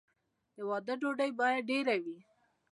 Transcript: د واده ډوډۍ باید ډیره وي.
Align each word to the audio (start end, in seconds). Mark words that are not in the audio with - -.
د 0.55 0.57
واده 0.69 0.93
ډوډۍ 1.01 1.31
باید 1.39 1.67
ډیره 1.69 1.95
وي. 2.03 2.17